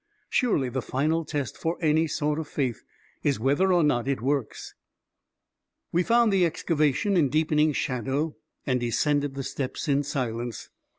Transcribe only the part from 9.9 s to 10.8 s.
silence.